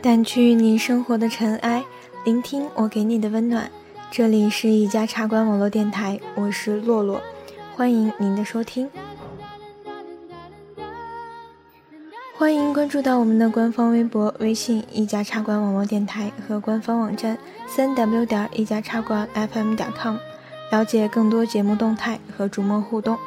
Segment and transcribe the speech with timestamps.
[0.00, 1.84] 掸去你生活的尘埃，
[2.24, 3.68] 聆听我给你的温暖。
[4.12, 7.20] 这里是一家茶馆网络电台，我是洛洛，
[7.74, 8.88] 欢迎您的收听。
[12.36, 17.36] 欢迎关注到我们的官方微博、微信“一家茶馆网络电台”和官方网站
[17.66, 20.16] 三 w 点一家茶馆 FM 点 com，
[20.70, 23.18] 了解更多节目动态和主播互动。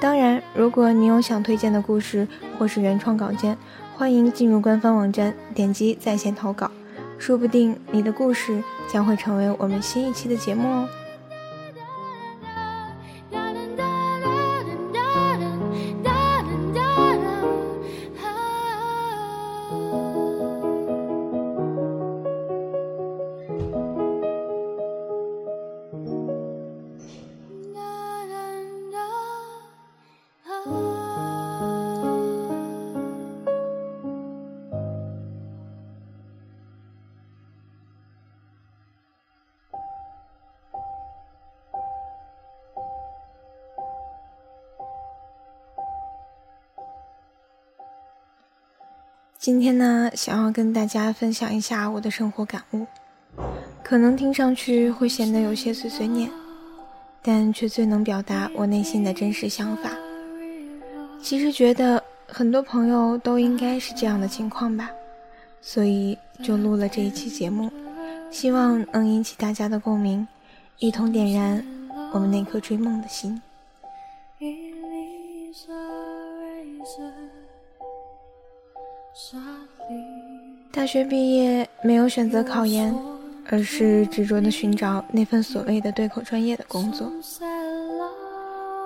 [0.00, 2.26] 当然，如果你有想推荐的故事
[2.58, 3.56] 或是原创稿件。
[3.96, 6.70] 欢迎进入官方网站，点击在线投稿，
[7.18, 10.88] 说不定你的故事将会成为我们新一期的节目哦。
[49.38, 52.84] 今天呢，想要跟大家分享一下我的生活感悟，
[53.84, 56.28] 可能听上去会显得有些碎碎念，
[57.22, 59.92] 但却最能表达我内心的真实想法。
[61.22, 64.90] 其实觉得很多朋友都应该是这样的情况吧，
[65.62, 67.70] 所以就录了这一期节目，
[68.32, 70.26] 希望能引起大家的共鸣，
[70.80, 71.64] 一同点燃
[72.12, 73.40] 我们那颗追梦的心。
[80.70, 82.94] 大学毕业没有选择考研，
[83.48, 87.10] 而是执着的寻找那份所谓的对口专业的工作。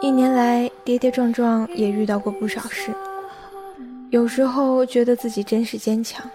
[0.00, 2.94] 一年来跌跌撞撞，也遇到过不少事。
[4.08, 6.28] 有时候觉得自己真是坚强，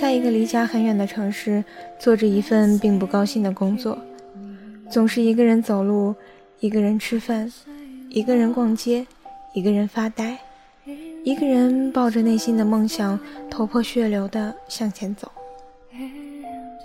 [0.00, 1.64] 在一个离家很远的城市，
[1.98, 3.98] 做着一份并不高兴的工作，
[4.88, 6.14] 总是一个人走路，
[6.60, 7.52] 一个人吃饭，
[8.10, 9.04] 一个人逛街，
[9.54, 10.38] 一个人发呆。
[11.26, 13.18] 一个人抱着内心的梦想，
[13.50, 15.28] 头破血流的向前走，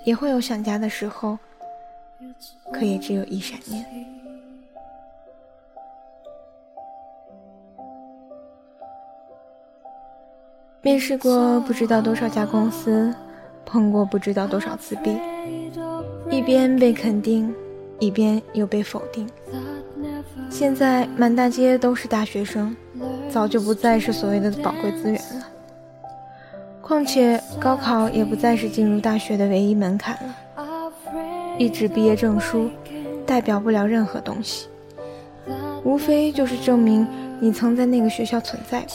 [0.04, 1.38] 也会有想家的时候，
[2.74, 3.86] 可也只有一闪念。
[10.82, 13.14] 面试过不知道多少家公司，
[13.64, 15.16] 碰过不知道多少次壁，
[16.32, 17.54] 一边被肯定，
[18.00, 19.30] 一边又被否定。
[20.50, 22.76] 现在满大街都是大学生。
[23.32, 25.48] 早就不再是所谓的宝贵资源了。
[26.82, 30.36] 况且高考也不再是进入大学的唯一门槛了。
[31.58, 32.70] 一纸毕业证书
[33.26, 34.68] 代表不了任何东西，
[35.84, 37.08] 无非就是证明
[37.40, 38.90] 你曾在那个学校存在过。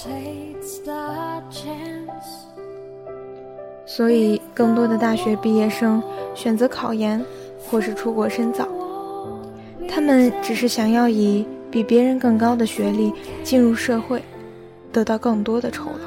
[3.86, 6.03] 所以，更多的大学毕业生
[6.34, 7.24] 选择考研
[7.70, 8.68] 或是出国深造，
[9.88, 11.47] 他们只是想要以。
[11.71, 13.12] 比别人更高的学历
[13.43, 14.22] 进入社会，
[14.93, 16.06] 得到更多的酬劳。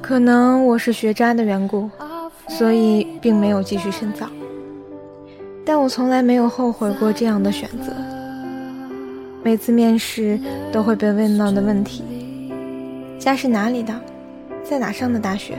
[0.00, 1.88] 可能我是学渣的缘故，
[2.48, 4.28] 所以并没有继续深造。
[5.64, 7.92] 但我从来没有后悔过这样的选择。
[9.44, 10.38] 每次面试
[10.72, 12.02] 都会被问到的问题：
[13.18, 13.94] 家是哪里的？
[14.64, 15.56] 在哪上的大学？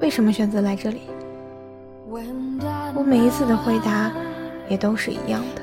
[0.00, 1.00] 为什么选择来这里？
[2.08, 4.12] 我每一次的回答
[4.68, 5.62] 也都是一样的。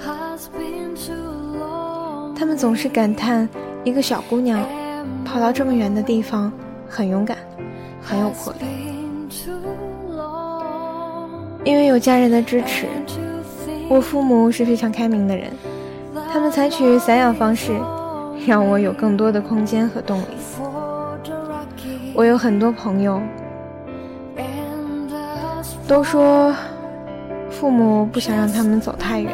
[2.36, 3.48] 他们总是感叹
[3.84, 4.60] 一个小姑娘
[5.24, 6.52] 跑到这么远的地方
[6.88, 7.38] 很勇敢，
[8.02, 8.60] 很有魄力。
[11.64, 12.88] 因为有家人的支持，
[13.88, 15.50] 我父母是非常开明的人，
[16.32, 17.72] 他们采取散养方式，
[18.46, 20.26] 让我有更多的空间和动力。
[22.14, 23.22] 我有很多朋友。
[25.88, 26.56] 都说
[27.50, 29.32] 父母不想让他们走太远，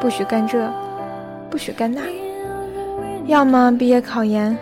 [0.00, 0.70] 不许干这，
[1.50, 2.02] 不许干那，
[3.26, 4.56] 要么毕业考研，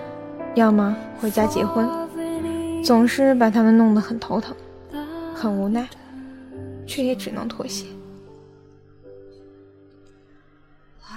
[0.55, 1.89] 要么回家结婚，
[2.83, 4.55] 总是把他们弄得很头疼，
[5.35, 5.87] 很无奈，
[6.87, 7.87] 却也只能妥协。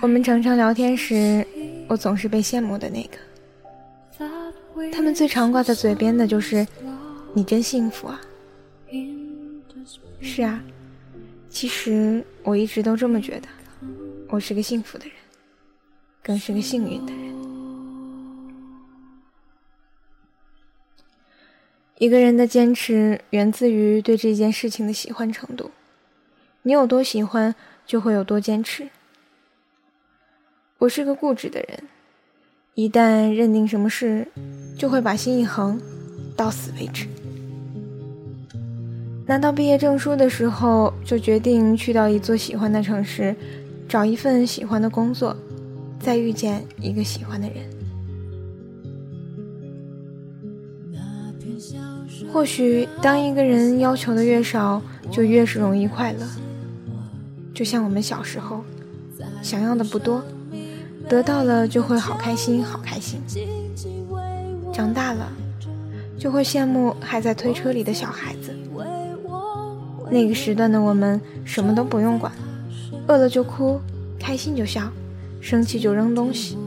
[0.01, 1.45] 我们常常聊天时，
[1.87, 3.17] 我总是被羡慕的那个。
[4.91, 6.65] 他们最常挂在嘴边的就是
[7.33, 8.19] “你真幸福啊”。
[10.21, 10.61] 是啊，
[11.49, 13.47] 其实我一直都这么觉得，
[14.29, 15.13] 我是个幸福的人，
[16.23, 17.27] 更是个幸运的人。
[21.99, 25.71] 一个人的坚持源自于对这件事情的喜欢程度，
[26.61, 27.55] 你有多喜欢，
[27.87, 28.87] 就会有多坚持。
[30.77, 31.83] 我是个固执的人，
[32.75, 34.27] 一旦认定什么事，
[34.77, 35.81] 就会把心一横，
[36.35, 37.07] 到死为止。
[39.27, 43.35] 拿到毕业证书的时候，就决定去到一座喜欢的城市，
[43.85, 45.35] 找一份喜欢的工作，
[45.99, 47.57] 再遇见一个喜欢的人。
[52.31, 54.81] 或许，当一个人要求的越少，
[55.11, 56.19] 就越是容易快乐。
[57.53, 58.63] 就像我们小时候，
[59.41, 60.23] 想要的不多，
[61.09, 63.19] 得到了就会好开心，好开心。
[64.71, 65.29] 长大了，
[66.17, 68.46] 就会羡慕还在推车里的小孩子。
[70.09, 72.31] 那个时段的我们，什么都不用管，
[73.07, 73.79] 饿了就哭，
[74.19, 74.91] 开心就笑，
[75.41, 76.57] 生气就扔东西，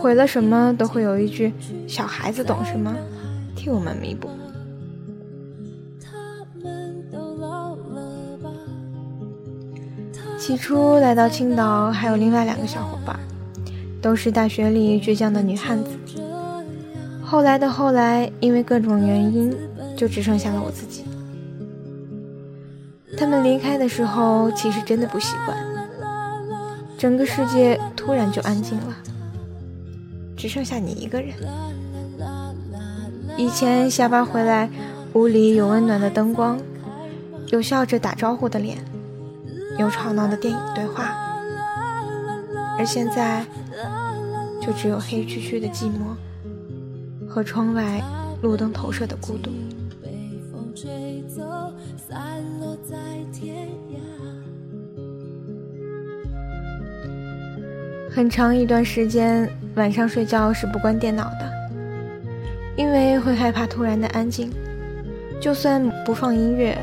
[0.00, 1.52] 毁了什么都会有一句
[1.86, 2.94] “小孩子懂什么”，
[3.54, 4.28] 替我们弥补。
[10.38, 13.18] 起初来到青岛，还有另外两个小伙伴，
[14.02, 15.90] 都是大学里倔强的女汉子。
[17.22, 19.56] 后来的后来，因为各种原因，
[19.96, 21.03] 就只剩下了我自己。
[23.16, 25.56] 他们离开的时候，其实真的不习惯，
[26.98, 28.94] 整个世界突然就安静了，
[30.36, 31.34] 只剩下你一个人。
[33.36, 34.68] 以前下班回来，
[35.14, 36.58] 屋里有温暖的灯光，
[37.48, 38.78] 有笑着打招呼的脸。
[39.76, 41.12] 有吵闹的电影对话，
[42.78, 43.44] 而现在
[44.62, 46.14] 就只有黑黢黢的寂寞
[47.28, 48.00] 和窗外
[48.40, 49.50] 路灯投射的孤独。
[50.74, 51.42] 吹走，
[51.96, 52.96] 散落在
[53.32, 53.96] 天涯
[58.10, 61.50] 很长一段时间，晚上睡觉是不关电脑的，
[62.76, 64.50] 因为会害怕突然的安静。
[65.40, 66.76] 就算不放音乐，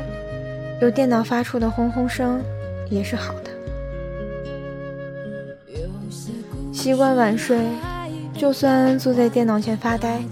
[0.80, 2.42] 有电脑发出的轰轰声。
[2.90, 3.50] 也是好的。
[6.70, 7.58] 习惯晚睡，
[8.34, 10.22] 就算坐在电脑前发呆，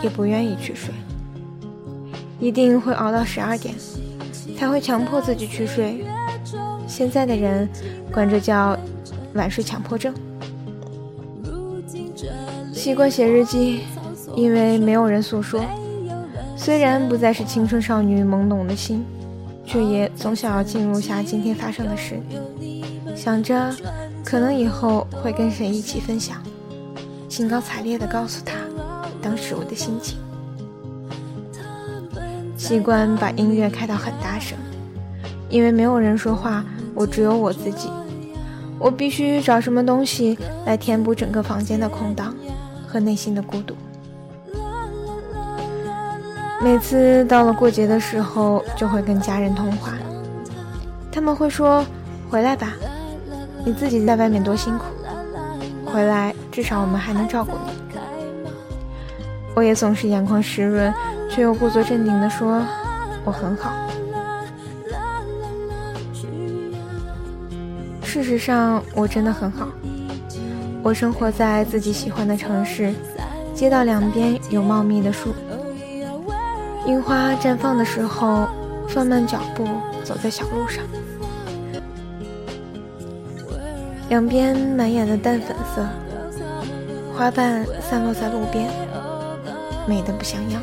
[0.00, 0.94] 也不愿意去睡，
[2.38, 3.74] 一定会熬到十二点，
[4.58, 6.04] 才会强迫自己去睡。
[6.86, 7.68] 现在的人
[8.12, 8.78] 管这叫
[9.34, 10.14] 晚睡强迫症。
[12.72, 13.80] 习惯写日记，
[14.34, 15.60] 因为没有人诉说，
[16.56, 19.04] 虽然不再是青春少女懵懂的心。
[19.68, 22.20] 却也总想要记录下今天发生的事，
[23.16, 23.74] 想着
[24.24, 26.40] 可能以后会跟谁一起分享，
[27.28, 28.54] 兴高采烈地告诉他
[29.20, 30.18] 当时我的心情。
[32.66, 34.58] 习惯把音乐开到很大声，
[35.48, 36.64] 因为没有人说话，
[36.96, 37.88] 我只有我自己，
[38.76, 42.34] 我必须找什么东西来填补整个房间的空档
[42.84, 43.76] 和内心的孤独。
[46.60, 49.92] 每次到了过节的时候，就会跟家人通话。
[51.12, 51.86] 他们会说
[52.28, 52.72] ：“回来吧，
[53.64, 54.86] 你自己在外面多辛苦，
[55.84, 57.70] 回来至少我们还能照顾你。”
[59.56, 60.92] 我也总是眼眶湿润，
[61.30, 62.62] 却又故作镇定地说
[63.24, 63.72] ：“我很好。”
[68.04, 69.66] 事实上，我真的很好。
[70.82, 72.92] 我生活在自己喜欢的城市，
[73.54, 75.34] 街道两边有茂密的树。
[76.84, 78.46] 樱花绽放的时候，
[78.90, 79.66] 放慢脚步
[80.04, 80.84] 走在小路上，
[84.10, 85.82] 两边满眼的淡粉色，
[87.16, 88.68] 花瓣散落在路边，
[89.86, 90.62] 美得不像样。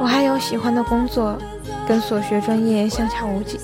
[0.00, 1.36] 我还有喜欢的工作，
[1.86, 3.58] 跟所学专业相差无几，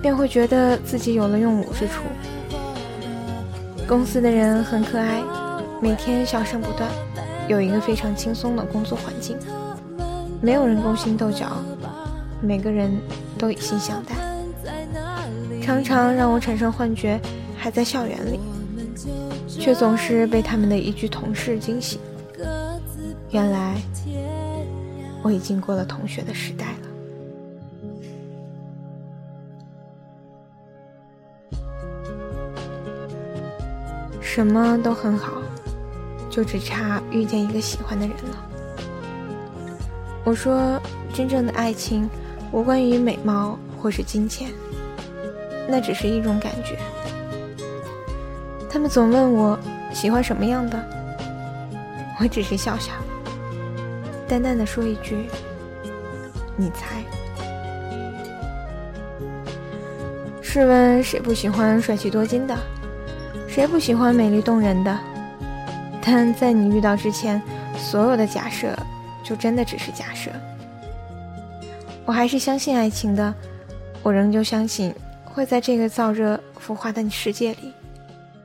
[0.00, 2.02] 便会觉得自己有了用武之处。
[3.88, 5.22] 公司的人很可爱，
[5.80, 6.88] 每天笑声不断。
[7.48, 9.36] 有一个非常轻松的工作环境，
[10.40, 11.48] 没有人勾心斗角，
[12.40, 12.96] 每个人
[13.36, 14.14] 都以心相待，
[15.60, 17.20] 常常让我产生幻觉，
[17.58, 18.38] 还在校园里，
[19.62, 22.00] 却总是被他们的一句“同事”惊醒。
[23.30, 23.80] 原来
[25.22, 26.66] 我已经过了同学的时代
[31.52, 31.58] 了，
[34.20, 35.40] 什么都很好。
[36.28, 38.44] 就只差遇见一个喜欢的人了。
[40.24, 40.80] 我说，
[41.12, 42.08] 真正的爱情
[42.50, 44.50] 无关于美貌或是金钱，
[45.68, 46.78] 那只是一种感觉。
[48.72, 49.58] 他们总问我
[49.92, 50.82] 喜欢什么样的，
[52.18, 52.92] 我只是笑笑，
[54.26, 55.28] 淡淡的说一句
[56.56, 57.02] ：“你猜。”
[60.40, 62.56] 试问谁不喜欢帅气多金的？
[63.46, 64.98] 谁不喜欢美丽动人的？
[66.00, 67.42] 但在你遇到之前，
[67.76, 68.74] 所有的假设。
[69.24, 70.32] 就真的只是假设。
[72.04, 73.32] 我还是相信爱情的，
[74.02, 74.92] 我仍旧相信
[75.24, 77.72] 会在这个燥热浮华的世界里，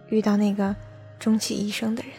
[0.10, 0.76] 遇到那个
[1.20, 2.12] 终其一生的人。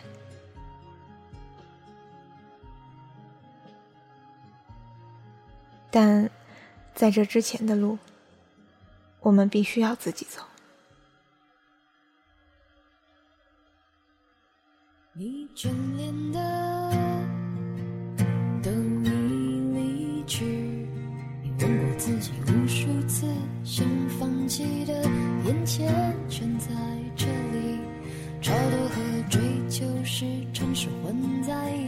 [5.91, 6.31] 但
[6.95, 7.99] 在这之前的路，
[9.21, 10.43] 我们必须要自己走。
[15.13, 16.79] 你眷恋的。
[21.99, 23.27] 自己无数次
[23.65, 24.95] 想放弃的，
[25.45, 26.08] 眼前
[30.19, 31.88] 是城市混在一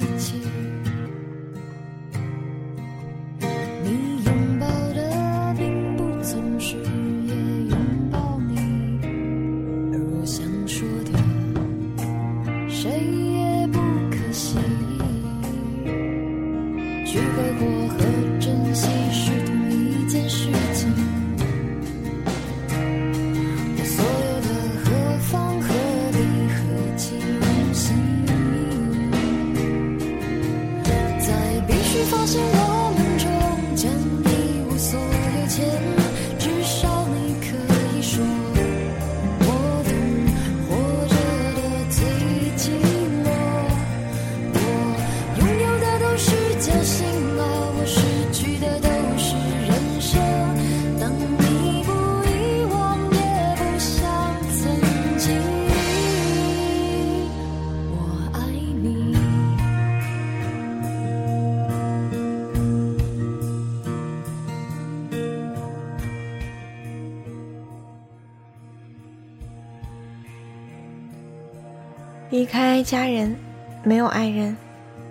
[72.30, 73.34] 离开家人，
[73.82, 74.56] 没有爱人，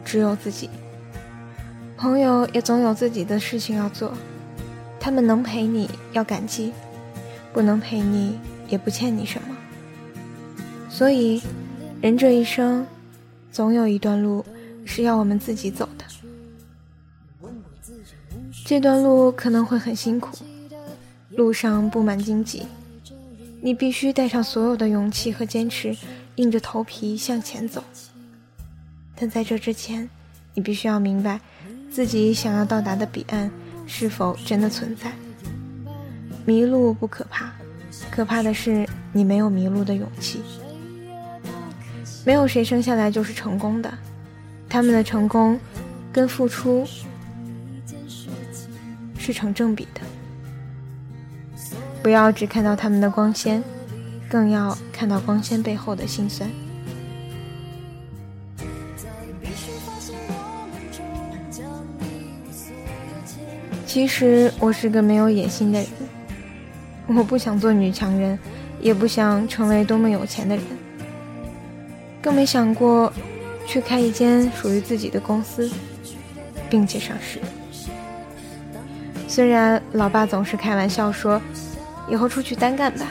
[0.06, 0.70] 只有自己。
[1.98, 4.14] 朋友也总有自己的事情要做，
[5.02, 6.72] 他们能陪你要感激，
[7.52, 9.58] 不能陪你也不欠你什么。
[10.90, 11.42] 所以，
[12.02, 12.88] 人这一生，
[13.52, 14.46] 总有一段路
[14.86, 16.06] 是要我们自己走的。
[18.66, 20.38] 这段路可能会很辛苦，
[21.32, 22.66] 路上布满荆棘，
[23.60, 25.94] 你必须带上所有的勇气和坚持。
[26.40, 27.84] 硬着头皮向前走，
[29.14, 30.10] 但在这之前，
[30.54, 31.38] 你必须要明白，
[31.92, 33.52] 自己想要到达的彼岸
[33.86, 35.12] 是否真的存在。
[36.46, 37.52] 迷路不可怕，
[38.10, 40.42] 可怕的是你没有迷路的勇气。
[42.26, 43.94] 没有谁生下来就是成功的，
[44.70, 45.60] 他们的成功
[46.14, 46.88] 跟付出
[49.18, 50.00] 是成正比的。
[52.02, 53.62] 不要只看到他们的光鲜。
[54.30, 56.50] 更要看到光鲜背后的辛酸。
[63.86, 65.90] 其实我是个没有野心的人，
[67.08, 68.38] 我不想做女强人，
[68.80, 70.64] 也不想成为多么有钱的人，
[72.22, 73.12] 更没想过
[73.66, 75.72] 去开一间属于自己的公司，
[76.70, 77.40] 并且上市。
[79.28, 81.42] 虽然老爸总是开玩笑说，
[82.08, 83.08] 以后出去单干吧。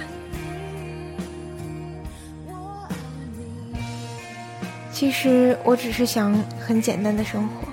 [4.98, 7.68] 其实我只是想很简单的生活，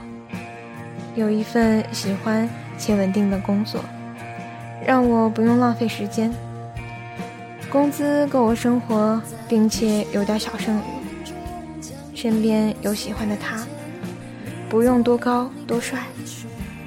[1.16, 3.82] 有一份喜欢且稳定的工作，
[4.86, 6.32] 让我不用浪费时间，
[7.68, 10.82] 工资够我生活，并且有点小剩余，
[12.14, 13.66] 身边有喜欢的他，
[14.70, 15.98] 不用多高多帅，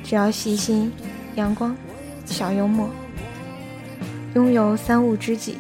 [0.05, 0.93] 只要细心、
[1.35, 1.77] 阳光、
[2.25, 2.89] 小幽默，
[4.37, 5.57] 拥有三五知己，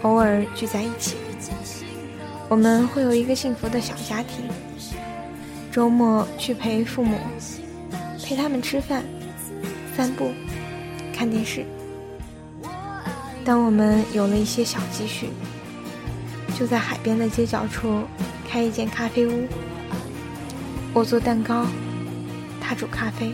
[0.00, 1.18] 偶尔聚在一起。
[2.50, 4.44] 我们会有一个幸福的小家庭，
[5.70, 7.16] 周末去陪父母，
[8.24, 9.04] 陪他们吃饭、
[9.96, 10.32] 散步、
[11.14, 11.64] 看电视。
[13.44, 15.28] 当我们有了一些小积蓄，
[16.58, 18.02] 就在海边的街角处
[18.48, 19.46] 开一间咖啡屋。
[20.92, 21.64] 我做蛋糕，
[22.60, 23.32] 他煮咖啡。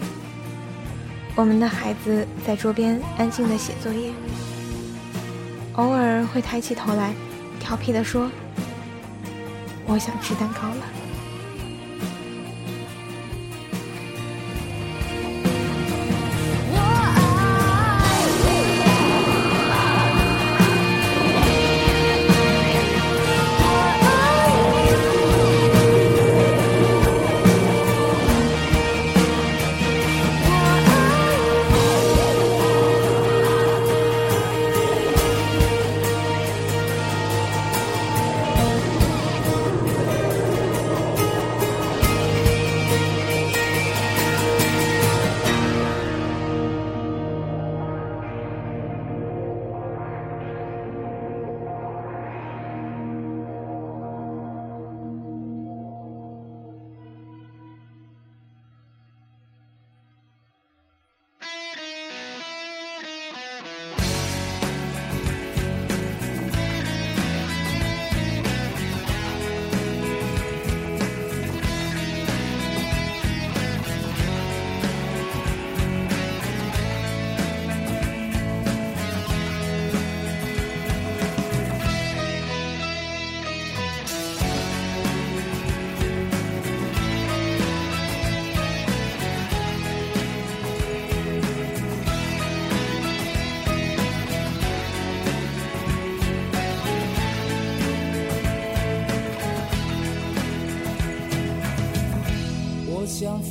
[1.35, 4.11] 我们的孩子在桌边安静的写作业，
[5.73, 7.15] 偶尔会抬起头来，
[7.59, 8.31] 调皮的说。
[9.89, 10.96] 我想吃蛋糕了。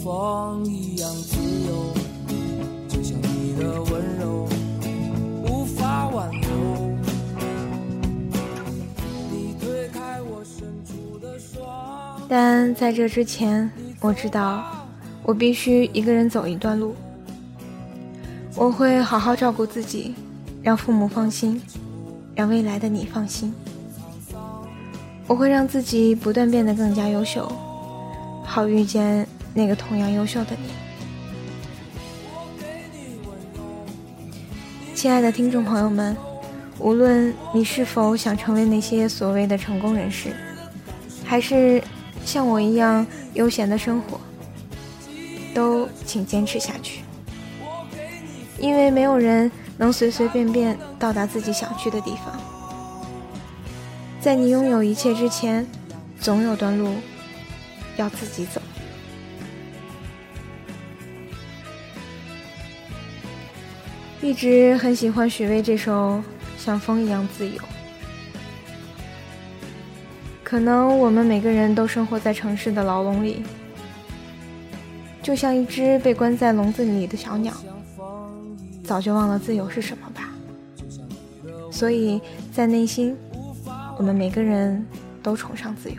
[0.05, 1.35] 风一样自
[1.67, 1.91] 由，
[2.87, 4.47] 就像你的温柔
[5.41, 6.47] 无法挽留。
[12.29, 13.67] 但在这之前，
[13.99, 14.63] 我知道
[15.23, 16.93] 我必须一个人走一段路。
[18.55, 20.13] 我会好好照顾自己，
[20.61, 21.59] 让父母放心，
[22.35, 23.51] 让未来的你放心。
[25.25, 27.51] 我会让自己不断变得更加优秀，
[28.43, 29.27] 好遇见。
[29.57, 30.69] 那个同样优秀的你，
[34.93, 36.13] 亲爱的听众朋友们，
[36.77, 40.35] 无论你是否想成为那些所谓的成功人士，
[41.23, 41.81] 还是
[42.25, 44.19] 像我一样悠闲的生活，
[45.53, 46.99] 都请坚持下去，
[48.59, 52.37] 因为没有人能随随便便到达自己想去的地方。
[54.19, 55.65] 在你拥有一切之前，
[56.19, 56.89] 总有段路
[57.95, 58.61] 要自己走。
[64.21, 65.91] 一直很喜欢许巍这首
[66.57, 67.57] 《像风一样自由》。
[70.43, 73.43] 可能我们每个人都生活在城市的牢笼里，
[75.21, 77.53] 就像一只被关在笼子里的小鸟，
[78.83, 80.29] 早就忘了自由是什么吧。
[81.71, 82.21] 所以
[82.53, 83.15] 在内心，
[83.97, 84.85] 我们每个人
[85.21, 85.97] 都崇尚自由。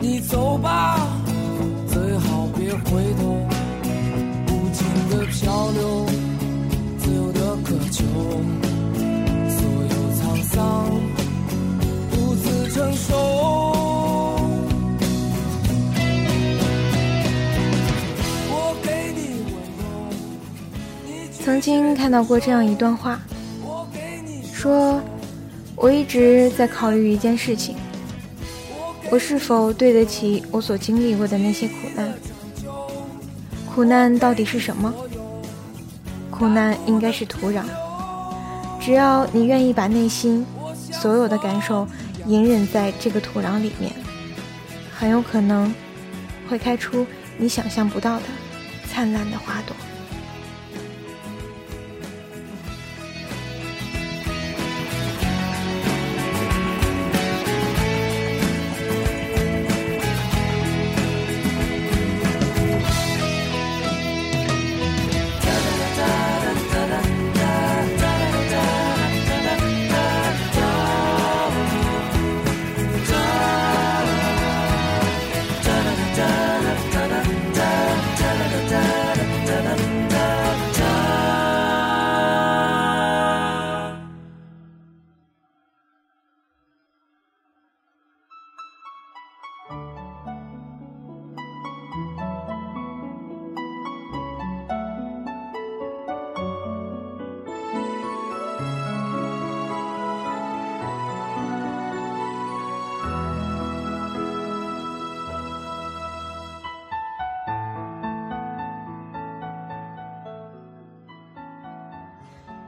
[0.00, 1.21] 你走吧。
[2.78, 3.46] 回头，
[4.48, 6.06] 无尽的漂流，
[6.98, 8.02] 自由的渴求，
[9.48, 10.90] 所有沧桑
[12.10, 13.10] 独自承受。
[21.44, 23.20] 曾经看到过这样一段话，
[24.52, 25.00] 说
[25.74, 27.76] 我一直在考虑一件事情：
[29.10, 32.12] 我是否对得起我所经历过的那些苦难？
[33.74, 34.92] 苦难到底是什么？
[36.30, 37.62] 苦难应该是土壤。
[38.78, 41.88] 只要你愿意把内心所有的感受
[42.26, 43.90] 隐忍在这个土壤里面，
[44.94, 45.72] 很有可能
[46.50, 47.06] 会开出
[47.38, 48.24] 你想象不到的
[48.90, 49.74] 灿烂的花朵。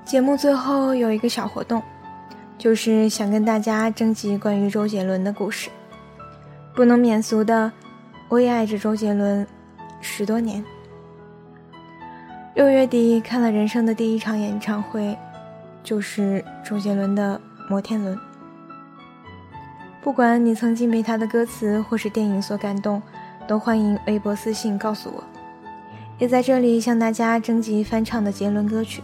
[0.04, 1.82] 节目最后有一个小活动，
[2.58, 5.70] 就是想跟大家征集关于周杰伦的故事。
[6.74, 7.72] 不能免俗的，
[8.28, 9.46] 我也爱着周杰伦
[10.02, 10.62] 十多年。
[12.54, 15.16] 六月底看了人生的第一场演唱会，
[15.82, 17.40] 就是周杰伦的
[17.70, 18.14] 《摩天轮》。
[20.02, 23.02] 不管你曾经被他的歌词或是电影所感动，
[23.48, 25.24] 都欢迎微博私信告诉我。
[26.18, 29.02] 也在这里向大家征集翻唱的杰伦歌曲。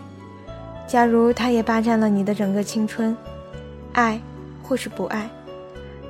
[0.91, 3.17] 假如他也霸占了你的整个青春，
[3.93, 4.21] 爱
[4.61, 5.31] 或是不爱，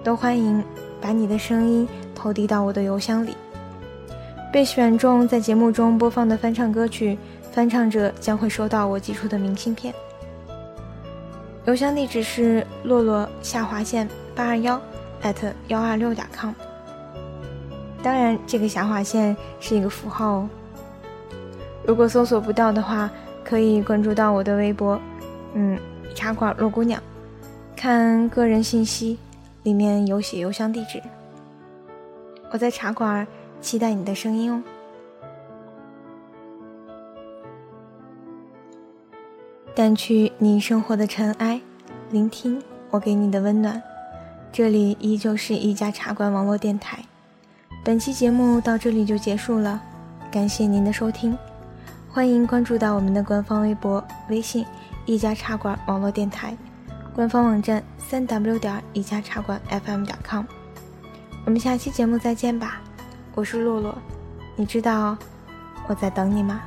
[0.02, 0.64] 都欢迎
[1.02, 3.36] 把你的声音投递到我的邮箱里。
[4.50, 7.18] 被选中在节目中播放的翻唱歌曲，
[7.52, 9.92] 翻唱者将会收到我寄出的明信片。
[11.66, 14.80] 邮箱地址是洛洛下划线八二幺
[15.20, 16.54] 艾特幺二六点 com。
[18.02, 20.48] 当然，这个下划线是一个符号哦。
[21.86, 23.10] 如果搜索不到的话，
[23.50, 24.96] 可以关注到我的微博，
[25.54, 25.76] 嗯，
[26.14, 27.02] 茶馆洛姑娘，
[27.74, 29.18] 看个人信息，
[29.64, 31.02] 里面有写邮箱地址。
[32.52, 33.26] 我在茶馆
[33.60, 34.62] 期待你的声音哦。
[39.74, 41.60] 掸去你生活的尘埃，
[42.12, 43.82] 聆听我给你的温暖。
[44.52, 47.00] 这里依旧是一家茶馆网络电台。
[47.82, 49.82] 本期节目到这里就结束了，
[50.30, 51.36] 感谢您的收听。
[52.12, 54.66] 欢迎关注到我们的官方微博、微信
[55.06, 56.56] “一家茶馆网络电台”，
[57.14, 60.44] 官方网站三 w 点一家茶馆 FM 点 com。
[61.44, 62.80] 我们下期节目再见吧，
[63.36, 63.96] 我是洛洛，
[64.56, 65.16] 你知道
[65.86, 66.60] 我在等你吗？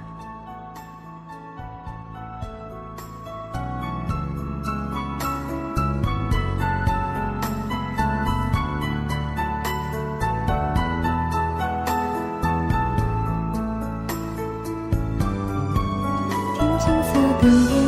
[17.43, 17.82] 等